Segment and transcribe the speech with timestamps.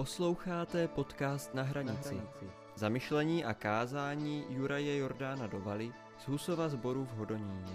[0.00, 2.20] Posloucháte podcast Na hranici.
[2.74, 7.72] Zamyšlení a kázání Juraje Jordána Dovaly z Husova zboru v Hodoníně.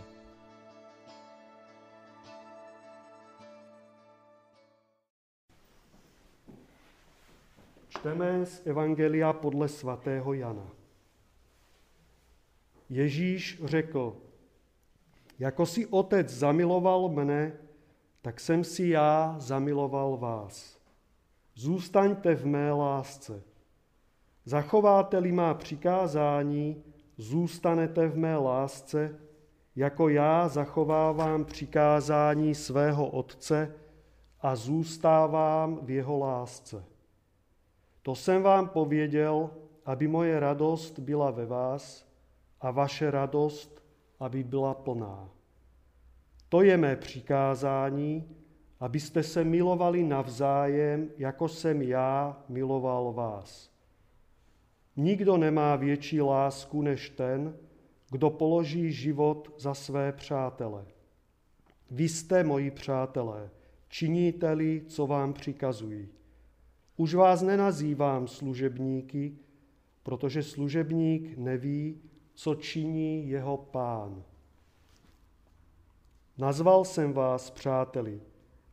[7.89, 10.69] Čteme z Evangelia podle svatého Jana.
[12.89, 14.18] Ježíš řekl,
[15.39, 17.54] jako si otec zamiloval mne,
[18.21, 20.75] tak jsem si já zamiloval vás.
[21.55, 23.43] Zůstaňte v mé lásce.
[24.46, 26.83] Zachováte-li má přikázání,
[27.18, 29.19] zůstanete v mé lásce,
[29.75, 33.75] jako já zachovávám přikázání svého Otce
[34.41, 36.86] a zůstávám v jeho lásce.
[38.02, 39.49] To jsem vám pověděl,
[39.85, 42.08] aby moje radost byla ve vás
[42.61, 43.83] a vaše radost,
[44.19, 45.30] aby byla plná.
[46.49, 48.35] To je mé přikázání,
[48.80, 53.72] abyste se milovali navzájem, jako jsem já miloval vás.
[54.95, 57.58] Nikdo nemá větší lásku než ten,
[58.11, 60.86] kdo položí život za své přátele.
[61.91, 63.49] Vy jste moji přátelé,
[63.88, 66.08] činíte-li, co vám přikazují.
[66.97, 69.38] Už vás nenazývám služebníky,
[70.03, 72.02] protože služebník neví,
[72.33, 74.23] co činí jeho pán.
[76.38, 78.21] Nazval jsem vás přáteli,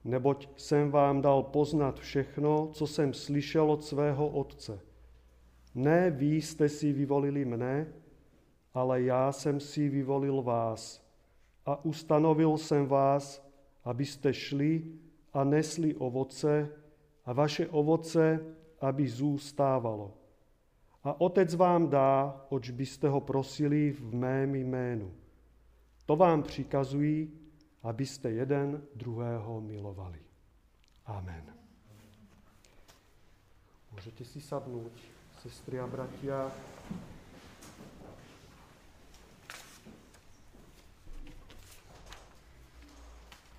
[0.05, 4.81] neboť jsem vám dal poznat všechno, co jsem slyšel od svého otce.
[5.75, 7.86] Ne vy jste si vyvolili mne,
[8.75, 11.06] ale já jsem si vyvolil vás
[11.67, 13.48] a ustanovil jsem vás,
[13.84, 14.84] abyste šli
[15.33, 16.69] a nesli ovoce
[17.25, 18.41] a vaše ovoce,
[18.80, 20.14] aby zůstávalo.
[21.05, 25.12] A otec vám dá, oč byste ho prosili v mém jménu.
[26.06, 27.30] To vám přikazují,
[27.83, 30.23] abyste jeden druhého milovali.
[31.07, 31.43] Amen.
[33.93, 34.95] Môžete si sadnúť,
[35.43, 36.48] sestry a bratia.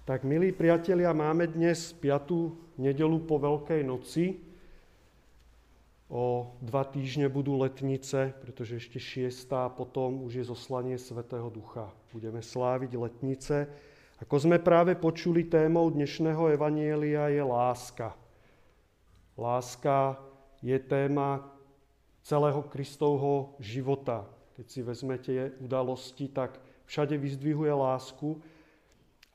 [0.03, 2.75] Tak, milí priatelia, máme dnes 5.
[2.75, 4.35] nedelu po Veľkej noci.
[6.11, 11.87] O dva týždne budú letnice, pretože ešte šiestá, potom už je zoslanie Svetého Ducha.
[12.11, 13.71] Budeme sláviť letnice.
[14.23, 18.15] Ako sme práve počuli, témou dnešného evanielia je láska.
[19.35, 20.15] Láska
[20.63, 21.43] je téma
[22.23, 24.23] celého Kristovho života.
[24.55, 26.55] Keď si vezmete udalosti, tak
[26.87, 28.39] všade vyzdvihuje lásku,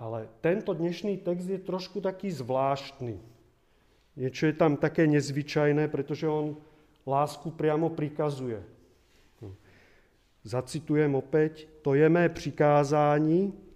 [0.00, 3.21] ale tento dnešný text je trošku taký zvláštny.
[4.16, 6.56] Niečo je tam také nezvyčajné, pretože on
[7.04, 8.65] lásku priamo prikazuje.
[10.48, 13.67] Zacitujem opäť, to je mé přikázání,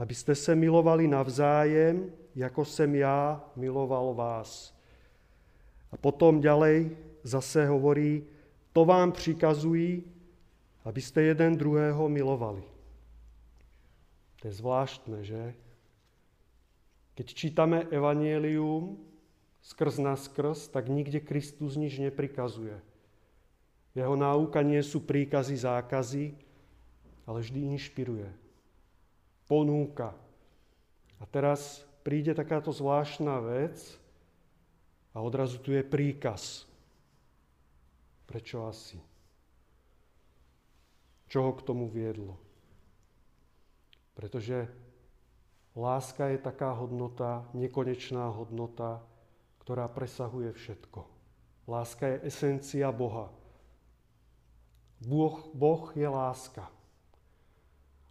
[0.00, 4.78] abyste se milovali navzájem, jako jsem já miloval vás.
[5.92, 8.24] A potom ďalej zase hovorí,
[8.72, 10.04] to vám přikazují,
[10.84, 12.62] abyste jeden druhého milovali.
[14.40, 15.54] To je zvláštne, že?
[17.14, 18.96] Keď čítame Evangelium
[19.60, 22.80] skrz na skrz, tak nikde Kristus nič neprikazuje.
[23.92, 26.32] Jeho náuka nie sú príkazy, zákazy,
[27.28, 28.39] ale vždy inšpiruje.
[29.50, 30.14] Ponúka.
[31.18, 33.98] A teraz príde takáto zvláštna vec
[35.10, 36.70] a odrazu tu je príkaz.
[38.30, 39.02] Prečo asi?
[41.26, 42.38] Čo ho k tomu viedlo?
[44.14, 44.70] Pretože
[45.76, 48.98] Láska je taká hodnota, nekonečná hodnota,
[49.62, 51.06] ktorá presahuje všetko.
[51.70, 53.30] Láska je esencia Boha.
[54.98, 56.66] Boh, boh je láska.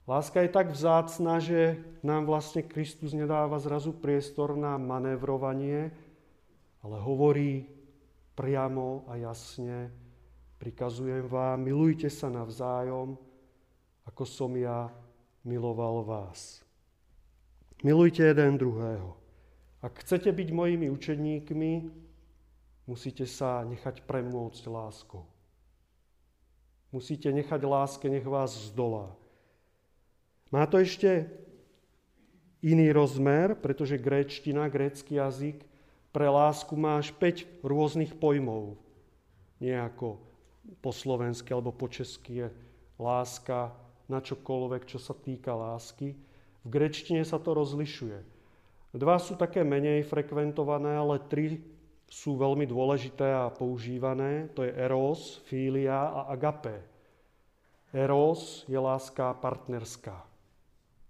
[0.09, 5.93] Láska je tak vzácna, že nám vlastne Kristus nedáva zrazu priestor na manévrovanie,
[6.81, 7.69] ale hovorí
[8.33, 9.93] priamo a jasne,
[10.57, 13.21] prikazujem vám, milujte sa navzájom,
[14.09, 14.89] ako som ja
[15.45, 16.65] miloval vás.
[17.85, 19.13] Milujte jeden druhého.
[19.77, 21.71] Ak chcete byť mojimi učeníkmi,
[22.89, 25.29] musíte sa nechať premôcť láskou.
[26.89, 29.13] Musíte nechať láske, nech vás zdolá.
[30.49, 31.29] Má to ešte
[32.65, 35.61] iný rozmer, pretože gréčtina, grécky jazyk,
[36.09, 38.81] pre lásku má až 5 rôznych pojmov.
[39.61, 40.17] Nie ako
[40.81, 42.47] po slovensky alebo po česky je
[42.97, 43.73] láska
[44.09, 46.17] na čokoľvek, čo sa týka lásky.
[46.65, 48.19] V grečtine sa to rozlišuje.
[48.97, 51.61] Dva sú také menej frekventované, ale tri
[52.09, 54.49] sú veľmi dôležité a používané.
[54.57, 56.81] To je eros, filia a agape.
[57.93, 60.28] Eros je láska partnerská.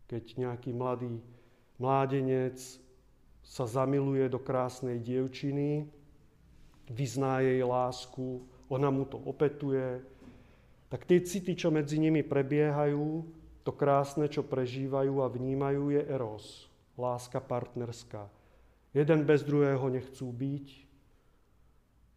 [0.09, 1.21] Keď nejaký mladý
[1.77, 2.57] mládenec
[3.45, 5.85] sa zamiluje do krásnej dievčiny,
[6.89, 10.01] vyzná jej lásku, ona mu to opetuje,
[10.89, 13.21] tak tie city, čo medzi nimi prebiehajú,
[13.61, 16.65] to krásne, čo prežívajú a vnímajú, je eros,
[16.97, 18.25] láska partnerská.
[18.89, 20.67] Jeden bez druhého nechcú byť,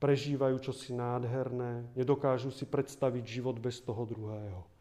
[0.00, 4.71] prežívajú čosi nádherné, nedokážu si predstaviť život bez toho druhého.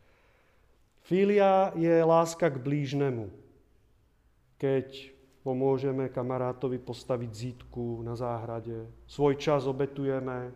[1.02, 3.34] Fília je láska k blížnemu.
[4.62, 5.10] Keď
[5.42, 10.54] pomôžeme kamarátovi postaviť zítku na záhrade, svoj čas obetujeme,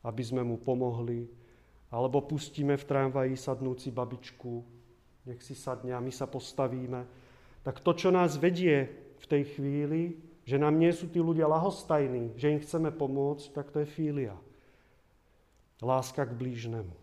[0.00, 1.28] aby sme mu pomohli,
[1.92, 4.64] alebo pustíme v tramvaji sadnúci babičku,
[5.28, 7.04] nech si sadne a my sa postavíme.
[7.60, 8.88] Tak to, čo nás vedie
[9.20, 10.16] v tej chvíli,
[10.48, 14.32] že nám nie sú tí ľudia lahostajní, že im chceme pomôcť, tak to je fília.
[15.84, 16.96] Láska k blížnemu.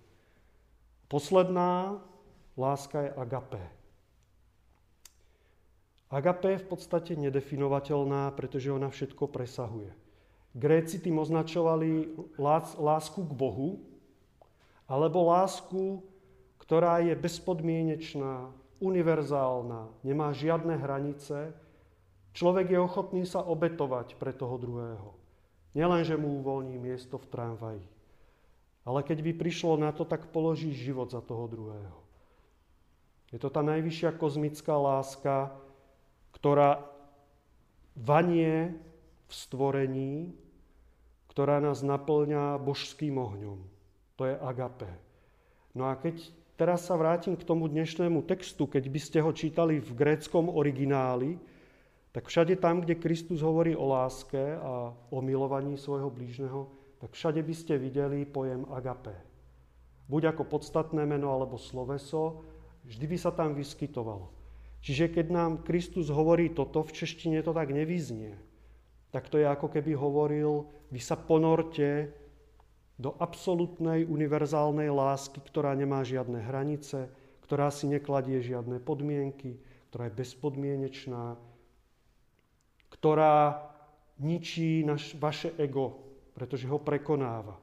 [1.05, 2.01] Posledná
[2.55, 3.63] láska je agapé.
[6.11, 9.91] Agapé je v podstate nedefinovateľná, pretože ona všetko presahuje.
[10.55, 12.15] Gréci tým označovali
[12.79, 13.83] lásku k Bohu,
[14.87, 15.99] alebo lásku,
[16.61, 21.51] ktorá je bezpodmienečná, univerzálna, nemá žiadne hranice.
[22.31, 25.11] Človek je ochotný sa obetovať pre toho druhého.
[25.75, 27.85] Nielen, že mu uvoľní miesto v tramvaji,
[28.87, 32.04] ale keď by prišlo na to, tak položí život za toho druhého.
[33.33, 35.53] Je to tá najvyššia kozmická láska,
[36.35, 36.83] ktorá
[37.95, 38.75] vanie
[39.25, 40.35] v stvorení,
[41.31, 43.59] ktorá nás naplňa božským ohňom.
[44.15, 44.87] To je agapé.
[45.75, 49.83] No a keď teraz sa vrátim k tomu dnešnému textu, keď by ste ho čítali
[49.83, 51.35] v gréckom origináli,
[52.15, 56.71] tak všade tam, kde Kristus hovorí o láske a o milovaní svojho blížneho,
[57.03, 59.19] tak všade by ste videli pojem agapé.
[60.07, 62.47] Buď ako podstatné meno alebo sloveso,
[62.85, 64.29] vždy by sa tam vyskytovalo.
[64.85, 68.37] Čiže keď nám Kristus hovorí toto, v češtine to tak nevyznie.
[69.09, 72.13] Tak to je ako keby hovoril, vy sa ponorte
[72.95, 77.09] do absolútnej univerzálnej lásky, ktorá nemá žiadne hranice,
[77.43, 79.57] ktorá si nekladie žiadne podmienky,
[79.89, 81.39] ktorá je bezpodmienečná,
[82.93, 83.65] ktorá
[84.21, 85.99] ničí naš, vaše ego,
[86.37, 87.59] pretože ho prekonáva.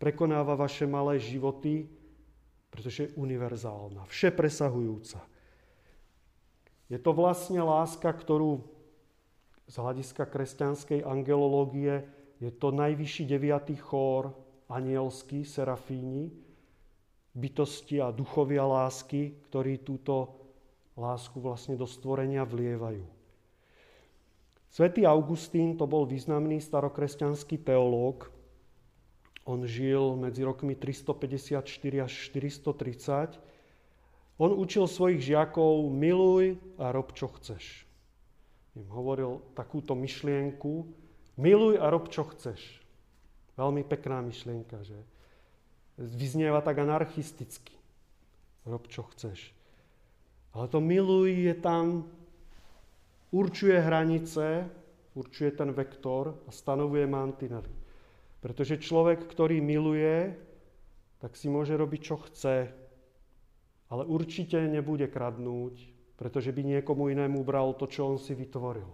[0.00, 1.86] Prekonáva vaše malé životy,
[2.70, 5.20] pretože je univerzálna, vše presahujúca.
[6.90, 8.66] Je to vlastne láska, ktorú
[9.70, 12.02] z hľadiska kresťanskej angelológie
[12.42, 14.34] je to najvyšší deviatý chór,
[14.66, 16.34] anielský, serafíni,
[17.34, 20.34] bytosti a duchovia lásky, ktorí túto
[20.98, 23.06] lásku vlastne do stvorenia vlievajú.
[24.70, 28.30] Svetý Augustín to bol významný starokresťanský teológ.
[29.44, 33.40] On žil medzi rokmi 354 až 430.
[34.40, 37.84] On učil svojich žiakov miluj a rob, čo chceš.
[38.76, 40.88] Im hovoril takúto myšlienku,
[41.40, 42.60] Miluj a rob, čo chceš.
[43.56, 45.00] Veľmi pekná myšlienka, že?
[45.96, 47.72] Vyznieva tak anarchisticky.
[48.68, 49.56] Rob, čo chceš.
[50.52, 52.04] Ale to miluj je tam,
[53.32, 54.68] určuje hranice,
[55.16, 57.72] určuje ten vektor a stanovuje mantinely.
[58.40, 60.32] Pretože človek, ktorý miluje,
[61.20, 62.72] tak si môže robiť, čo chce,
[63.92, 65.74] ale určite nebude kradnúť,
[66.16, 68.88] pretože by niekomu inému bral to, čo on si vytvoril.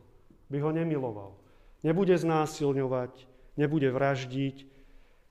[0.50, 1.38] By ho nemiloval.
[1.86, 3.12] Nebude znásilňovať,
[3.54, 4.66] nebude vraždiť,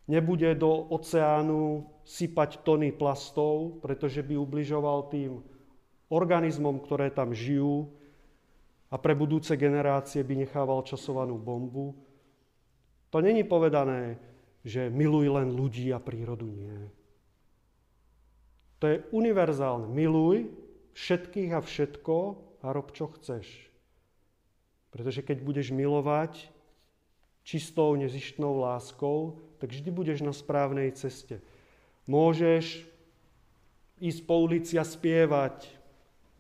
[0.08, 5.42] nebude do oceánu sypať tony plastov, pretože by ubližoval tým
[6.08, 7.90] organizmom, ktoré tam žijú
[8.94, 11.98] a pre budúce generácie by nechával časovanú bombu.
[13.16, 14.20] To není povedané,
[14.60, 16.92] že miluj len ľudí a prírodu nie.
[18.84, 19.88] To je univerzálne.
[19.88, 20.52] Miluj
[20.92, 22.16] všetkých a všetko
[22.60, 23.48] a rob, čo chceš.
[24.92, 26.52] Pretože keď budeš milovať
[27.48, 31.40] čistou, nezištnou láskou, tak vždy budeš na správnej ceste.
[32.12, 32.84] Môžeš
[34.04, 35.72] ísť po ulici a spievať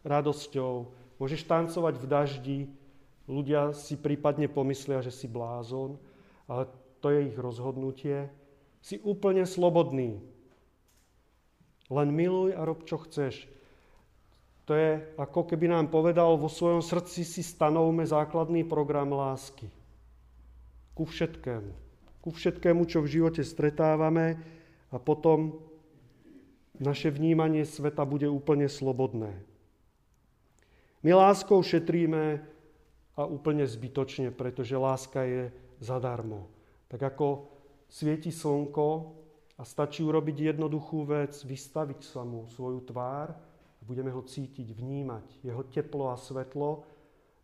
[0.03, 0.91] radosťou,
[1.24, 2.60] môžeš tancovať v daždi,
[3.32, 5.96] ľudia si prípadne pomyslia, že si blázon,
[6.45, 6.69] ale
[7.01, 8.29] to je ich rozhodnutie.
[8.81, 10.21] Si úplne slobodný.
[11.89, 13.45] Len miluj a rob, čo chceš.
[14.65, 19.69] To je ako keby nám povedal, vo svojom srdci si stanovme základný program lásky.
[20.97, 21.71] Ku všetkému.
[22.25, 24.41] Ku všetkému, čo v živote stretávame
[24.89, 25.61] a potom
[26.81, 29.37] naše vnímanie sveta bude úplne slobodné.
[31.05, 32.41] My láskou šetríme
[33.13, 35.43] a úplne zbytočne, pretože láska je
[35.79, 36.48] zadarmo.
[36.88, 37.27] Tak ako
[37.89, 38.88] svieti slnko
[39.55, 43.36] a stačí urobiť jednoduchú vec, vystaviť sa mu svoju tvár,
[43.86, 46.84] budeme ho cítiť, vnímať, jeho teplo a svetlo,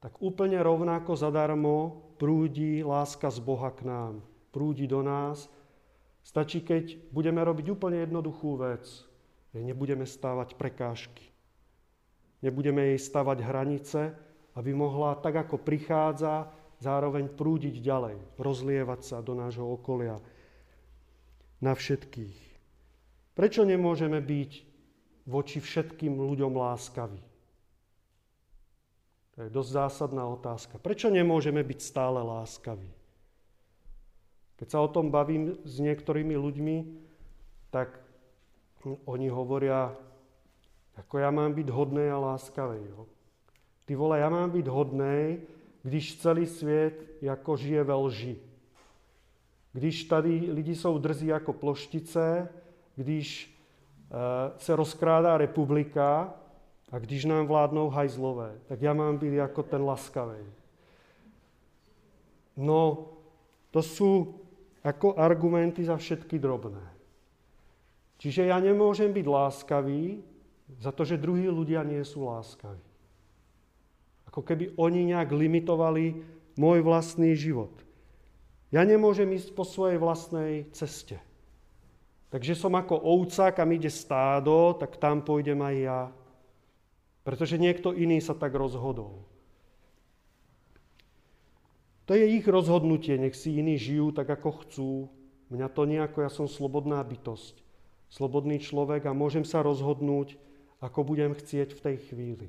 [0.01, 4.25] tak úplne rovnako zadarmo prúdi láska z Boha k nám.
[4.51, 5.47] prúdi do nás.
[6.25, 8.83] Stačí, keď budeme robiť úplne jednoduchú vec.
[9.53, 11.31] Že nebudeme stávať prekážky.
[12.41, 14.11] Nebudeme jej stavať hranice,
[14.57, 16.49] aby mohla tak, ako prichádza,
[16.81, 20.17] zároveň prúdiť ďalej, rozlievať sa do nášho okolia
[21.61, 22.37] na všetkých.
[23.37, 24.51] Prečo nemôžeme byť
[25.29, 27.21] voči všetkým ľuďom láskaví?
[29.37, 30.81] To je dosť zásadná otázka.
[30.81, 32.89] Prečo nemôžeme byť stále láskaví?
[34.59, 36.77] Keď sa o tom bavím s niektorými ľuďmi,
[37.73, 37.97] tak
[39.05, 39.93] oni hovoria,
[40.97, 42.93] ako ja mám byť hodnej a láskavej.
[43.85, 45.41] Ty vole, ja mám byť hodnej,
[45.83, 48.37] když celý svět jako žije ve lži.
[49.73, 52.49] Když tady lidi jsou drzí jako ploštice,
[52.95, 53.57] když
[54.11, 56.33] uh, se rozkrádá republika
[56.91, 60.43] a když nám vládnou hajzlové, tak já mám být jako ten laskavý.
[62.57, 63.07] No,
[63.71, 64.35] to sú
[64.83, 66.83] ako argumenty za všetky drobné.
[68.19, 70.19] Čiže ja nemôžem byť láskavý
[70.77, 72.90] za to, že druhí ľudia nie sú láskaví.
[74.31, 76.23] Ako keby oni nejak limitovali
[76.55, 77.75] môj vlastný život.
[78.71, 81.19] Ja nemôžem ísť po svojej vlastnej ceste.
[82.31, 86.01] Takže som ako ovca, kam ide stádo, tak tam pôjdem aj ja.
[87.27, 89.27] Pretože niekto iný sa tak rozhodol.
[92.07, 94.91] To je ich rozhodnutie, nech si iní žijú tak, ako chcú.
[95.51, 97.59] Mňa to nejako, ja som slobodná bytosť,
[98.07, 100.39] slobodný človek a môžem sa rozhodnúť,
[100.79, 102.47] ako budem chcieť v tej chvíli.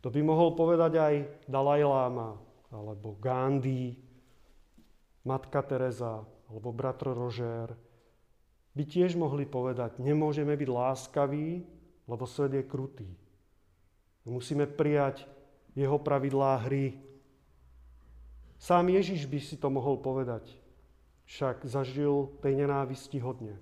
[0.00, 1.14] To by mohol povedať aj
[1.44, 2.40] Dalaj Lama,
[2.72, 3.98] alebo Gandhi,
[5.28, 7.76] Matka Teresa, alebo bratr Rožer.
[8.72, 11.62] By tiež mohli povedať, nemôžeme byť láskaví,
[12.08, 13.10] lebo svet je krutý.
[14.24, 15.26] Musíme prijať
[15.74, 16.96] jeho pravidlá hry.
[18.60, 20.46] Sám Ježiš by si to mohol povedať,
[21.26, 23.58] však zažil tej nenávisti hodne.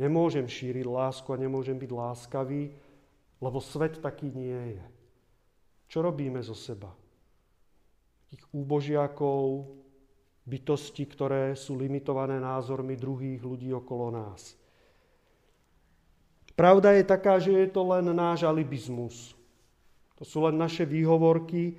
[0.00, 2.72] Nemôžem šíriť lásku a nemôžem byť láskavý,
[3.42, 4.84] lebo svet taký nie je.
[5.92, 6.88] Čo robíme zo seba?
[8.32, 9.68] Takých úbožiakov,
[10.48, 14.56] bytosti, ktoré sú limitované názormi druhých ľudí okolo nás.
[16.56, 19.36] Pravda je taká, že je to len náš alibizmus.
[20.16, 21.76] To sú len naše výhovorky.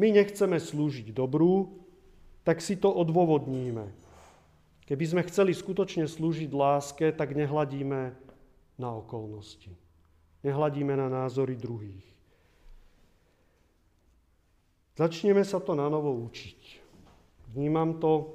[0.00, 1.84] My nechceme slúžiť dobrú,
[2.48, 3.92] tak si to odôvodníme.
[4.88, 8.16] Keby sme chceli skutočne slúžiť láske, tak nehladíme
[8.80, 9.68] na okolnosti.
[10.40, 12.13] Nehladíme na názory druhých.
[14.94, 16.60] Začneme sa to na novo učiť.
[17.50, 18.30] Vnímam to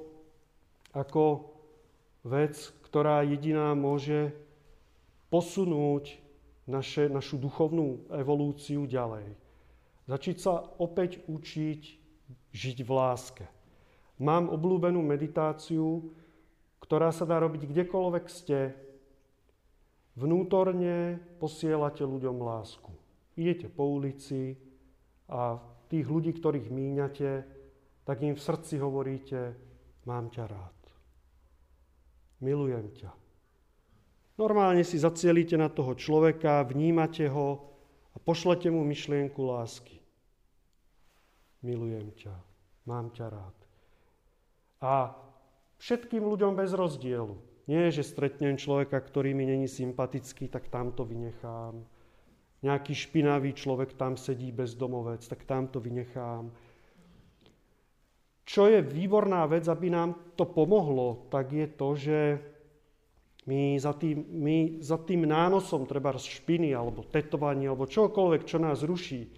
[0.92, 1.48] ako
[2.28, 4.36] vec, ktorá jediná môže
[5.32, 6.20] posunúť
[6.68, 9.24] naše, našu duchovnú evolúciu ďalej.
[10.04, 12.00] Začiť sa opäť učiť
[12.50, 13.44] žiť v láske.
[14.20, 16.12] Mám obľúbenú meditáciu,
[16.82, 18.74] ktorá sa dá robiť kdekoľvek ste.
[20.18, 22.90] Vnútorne posielate ľuďom lásku.
[23.38, 24.58] Idete po ulici
[25.30, 25.56] a
[25.90, 27.30] tých ľudí, ktorých míňate,
[28.06, 29.58] tak im v srdci hovoríte,
[30.06, 30.78] mám ťa rád.
[32.40, 33.10] Milujem ťa.
[34.40, 37.76] Normálne si zacielíte na toho človeka, vnímate ho
[38.14, 40.00] a pošlete mu myšlienku lásky.
[41.60, 42.34] Milujem ťa,
[42.88, 43.56] mám ťa rád.
[44.80, 45.12] A
[45.76, 47.36] všetkým ľuďom bez rozdielu.
[47.68, 51.84] Nie, že stretnem človeka, ktorý mi není sympatický, tak tam to vynechám
[52.60, 56.52] nejaký špinavý človek tam sedí bezdomovec, tak tam to vynechám.
[58.44, 62.18] Čo je výborná vec, aby nám to pomohlo, tak je to, že
[63.48, 68.84] my za tým, my za tým nánosom, treba špiny, alebo tetovanie, alebo čokoľvek, čo nás
[68.84, 69.32] ruší,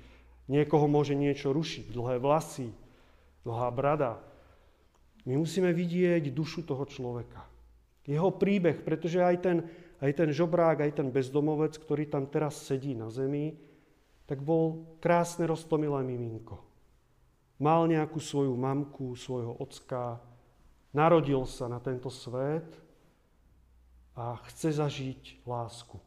[0.50, 2.74] niekoho môže niečo rušiť, dlhé vlasy,
[3.46, 4.18] dlhá brada.
[5.22, 7.46] My musíme vidieť dušu toho človeka.
[8.02, 9.56] Jeho príbeh, pretože aj ten
[10.02, 13.54] aj ten žobrák, aj ten bezdomovec, ktorý tam teraz sedí na zemi,
[14.26, 16.58] tak bol krásne roztomilé miminko.
[17.62, 20.18] Mal nejakú svoju mamku, svojho ocka,
[20.90, 22.66] narodil sa na tento svet
[24.18, 26.02] a chce zažiť lásku.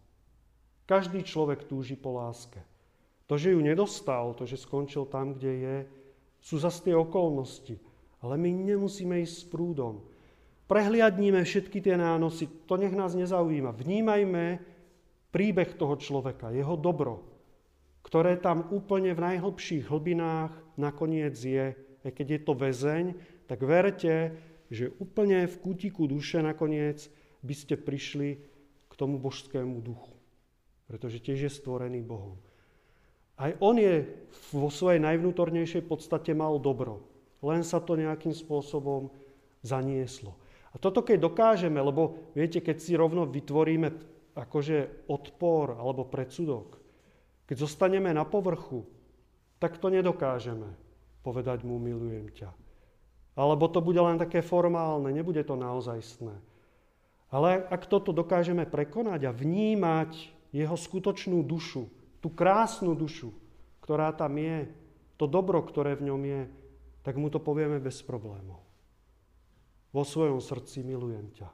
[0.85, 2.59] Každý človek túži po láske.
[3.25, 5.77] To, že ju nedostal, to, že skončil tam, kde je,
[6.45, 7.81] sú zase tie okolnosti.
[8.21, 10.05] Ale my nemusíme ísť s prúdom.
[10.65, 13.69] Prehliadníme všetky tie nánosy, to nech nás nezaujíma.
[13.69, 14.57] Vnímajme
[15.29, 17.21] príbeh toho človeka, jeho dobro,
[18.01, 21.77] ktoré tam úplne v najhlbších hlbinách nakoniec je.
[22.05, 23.05] Aj keď je to väzeň,
[23.45, 24.33] tak verte,
[24.73, 27.09] že úplne v kútiku duše nakoniec
[27.45, 28.41] by ste prišli
[28.89, 30.13] k tomu božskému duchu.
[30.89, 32.37] Pretože tiež je stvorený Bohom.
[33.35, 34.07] Aj on je
[34.55, 37.03] vo svojej najvnútornejšej podstate mal dobro.
[37.43, 39.11] Len sa to nejakým spôsobom
[39.65, 40.33] zanieslo.
[40.75, 43.87] A toto keď dokážeme, lebo viete, keď si rovno vytvoríme
[44.35, 46.75] akože odpor alebo predsudok,
[47.47, 48.83] keď zostaneme na povrchu,
[49.55, 50.67] tak to nedokážeme
[51.23, 52.51] povedať mu milujem ťa.
[53.39, 56.35] Alebo to bude len také formálne, nebude to naozajstné.
[57.33, 60.11] Ale ak toto dokážeme prekonať a vnímať
[60.53, 61.89] jeho skutočnú dušu,
[62.19, 63.33] tú krásnu dušu,
[63.83, 64.71] ktorá tam je,
[65.15, 66.41] to dobro, ktoré v ňom je,
[67.03, 68.64] tak mu to povieme bez problémov.
[69.95, 71.47] Vo svojom srdci milujem ťa.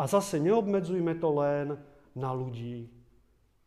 [0.00, 1.76] A zase neobmedzujme to len
[2.16, 2.88] na ľudí,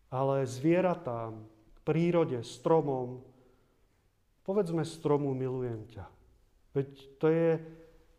[0.10, 1.38] ale zvieratám,
[1.86, 3.22] prírode, stromom,
[4.48, 6.08] Povedzme stromu, milujem ťa.
[6.72, 6.88] Veď
[7.20, 7.60] to je,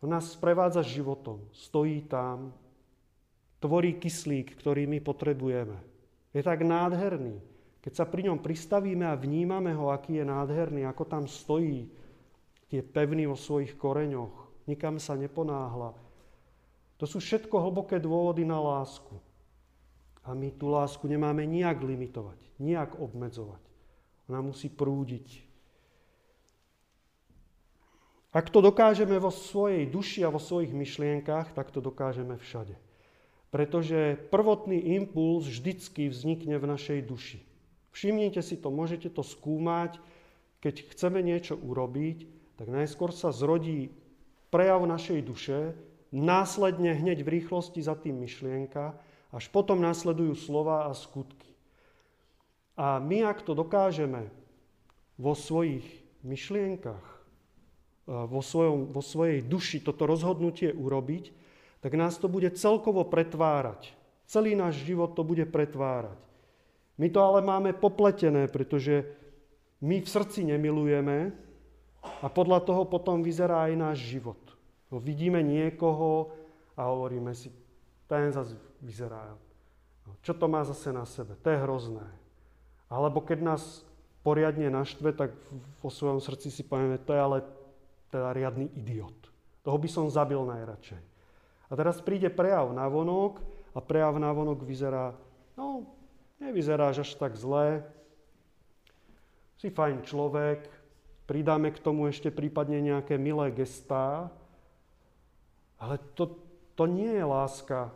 [0.04, 2.52] nás sprevádza životom, stojí tam,
[3.64, 5.80] tvorí kyslík, ktorý my potrebujeme.
[6.36, 7.40] Je tak nádherný.
[7.80, 11.88] Keď sa pri ňom pristavíme a vnímame ho, aký je nádherný, ako tam stojí,
[12.68, 15.96] je pevný vo svojich koreňoch, nikam sa neponáhla.
[17.00, 19.16] To sú všetko hlboké dôvody na lásku.
[20.22, 23.64] A my tú lásku nemáme nijak limitovať, nijak obmedzovať.
[24.28, 25.48] Ona musí prúdiť
[28.28, 32.76] ak to dokážeme vo svojej duši a vo svojich myšlienkach, tak to dokážeme všade.
[33.48, 37.40] Pretože prvotný impuls vždycky vznikne v našej duši.
[37.96, 39.96] Všimnite si to, môžete to skúmať.
[40.60, 42.28] Keď chceme niečo urobiť,
[42.60, 43.96] tak najskôr sa zrodí
[44.48, 45.58] prejav našej duše,
[46.12, 48.96] následne hneď v rýchlosti za tým myšlienka,
[49.28, 51.52] až potom následujú slova a skutky.
[52.78, 54.30] A my, ak to dokážeme
[55.18, 55.84] vo svojich
[56.24, 57.04] myšlienkach,
[58.08, 61.34] vo, svojom, vo svojej duši toto rozhodnutie urobiť,
[61.84, 63.92] tak nás to bude celkovo pretvárať.
[64.24, 66.16] Celý náš život to bude pretvárať.
[66.98, 69.06] My to ale máme popletené, pretože
[69.84, 71.30] my v srdci nemilujeme
[72.22, 74.38] a podľa toho potom vyzerá aj náš život.
[74.88, 76.32] No, vidíme niekoho
[76.74, 77.52] a hovoríme si,
[78.08, 79.36] ten zase vyzerá.
[80.08, 81.36] No, čo to má zase na sebe?
[81.44, 82.08] To je hrozné.
[82.88, 83.84] Alebo keď nás
[84.24, 85.36] poriadne naštve, tak
[85.84, 87.38] vo svojom srdci si povieme, to je ale
[88.08, 89.16] teda riadny idiot.
[89.60, 91.02] Toho by som zabil najradšej.
[91.68, 93.44] A teraz príde prejav na vonok
[93.76, 95.12] a prejav na vonok vyzerá,
[95.52, 95.84] no,
[96.40, 97.84] nevyzeráš až tak zle,
[99.60, 100.64] si fajn človek,
[101.28, 104.32] pridáme k tomu ešte prípadne nejaké milé gestá,
[105.76, 106.40] ale to,
[106.72, 107.92] to nie je láska,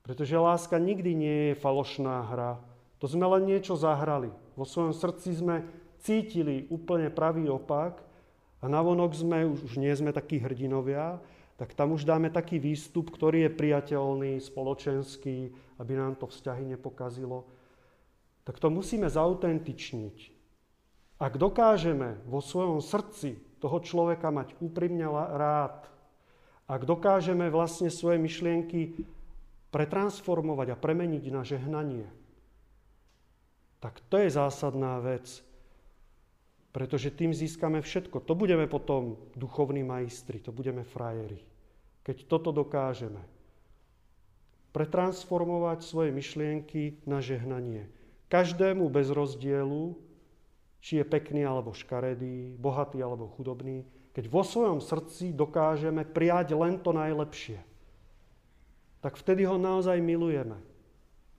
[0.00, 2.56] pretože láska nikdy nie je falošná hra.
[2.98, 4.32] To sme len niečo zahrali.
[4.56, 5.68] Vo svojom srdci sme
[6.00, 8.00] cítili úplne pravý opak
[8.58, 11.20] a navonok sme, už nie sme takí hrdinovia,
[11.60, 17.44] tak tam už dáme taký výstup, ktorý je priateľný, spoločenský, aby nám to vzťahy nepokazilo.
[18.48, 20.39] Tak to musíme zautentičniť.
[21.20, 25.84] Ak dokážeme vo svojom srdci toho človeka mať úprimne rád,
[26.64, 29.04] ak dokážeme vlastne svoje myšlienky
[29.68, 32.08] pretransformovať a premeniť na žehnanie,
[33.84, 35.44] tak to je zásadná vec.
[36.70, 38.22] Pretože tým získame všetko.
[38.24, 41.42] To budeme potom duchovní majstri, to budeme frajeri.
[42.06, 43.20] Keď toto dokážeme.
[44.70, 47.90] Pretransformovať svoje myšlienky na žehnanie.
[48.30, 49.98] Každému bez rozdielu,
[50.80, 56.80] či je pekný alebo škaredý, bohatý alebo chudobný, keď vo svojom srdci dokážeme prijať len
[56.80, 57.62] to najlepšie,
[59.00, 60.58] tak vtedy ho naozaj milujeme.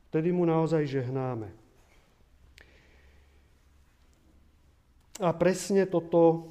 [0.10, 1.51] Vtedy mu naozaj žehnáme.
[5.21, 6.49] A presne toto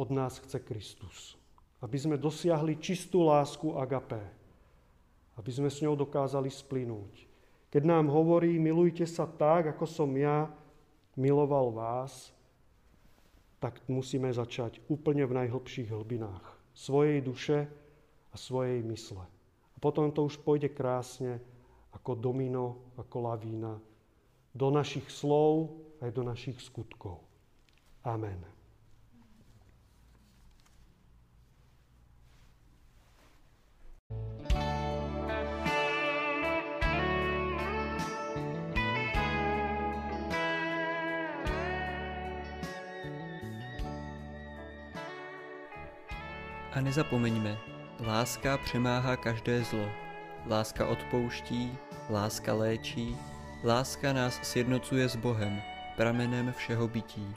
[0.00, 1.36] od nás chce Kristus.
[1.84, 4.24] Aby sme dosiahli čistú lásku agapé.
[5.36, 7.28] Aby sme s ňou dokázali splynúť.
[7.68, 10.48] Keď nám hovorí, milujte sa tak, ako som ja
[11.16, 12.32] miloval vás,
[13.58, 16.44] tak musíme začať úplne v najhlbších hlbinách
[16.76, 17.58] svojej duše
[18.32, 19.24] a svojej mysle.
[19.72, 21.40] A potom to už pôjde krásne
[21.96, 23.80] ako domino, ako lavína
[24.52, 27.24] do našich slov aj do našich skutkov.
[28.04, 28.55] Amen.
[46.76, 47.58] A nezapomeňme,
[48.00, 49.88] láska přemáhá každé zlo.
[50.46, 51.78] Láska odpouští,
[52.10, 53.16] láska léčí,
[53.64, 55.62] láska nás sjednocuje s Bohem,
[55.96, 57.34] pramenem všeho bytí.